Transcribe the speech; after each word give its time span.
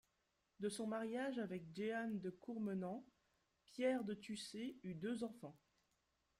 De 0.61 0.67
son 0.67 0.87
mariage 0.87 1.37
avec 1.37 1.61
Jehanne 1.75 2.19
de 2.21 2.31
Courmenant, 2.31 3.05
Pierre 3.67 4.03
de 4.03 4.15
Tussé 4.15 4.75
eut 4.81 4.95
deux 4.95 5.23
enfants. 5.23 5.59